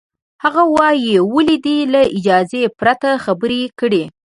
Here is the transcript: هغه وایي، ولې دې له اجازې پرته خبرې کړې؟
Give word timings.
هغه 0.43 0.63
وایي، 0.75 1.15
ولې 1.35 1.57
دې 1.65 1.77
له 1.93 2.01
اجازې 2.17 2.61
پرته 2.79 3.09
خبرې 3.25 3.61
کړې؟ 3.79 4.03